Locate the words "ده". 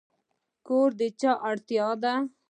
2.01-2.13